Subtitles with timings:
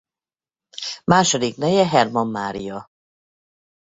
[1.03, 2.89] Második neje Hermann Mária.